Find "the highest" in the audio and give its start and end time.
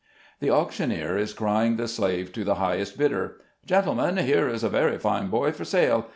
2.43-2.97